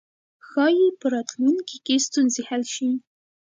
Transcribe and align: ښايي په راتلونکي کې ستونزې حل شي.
ښايي 0.47 0.87
په 0.99 1.07
راتلونکي 1.15 1.77
کې 1.85 1.95
ستونزې 2.07 2.41
حل 2.49 2.63
شي. 2.73 2.89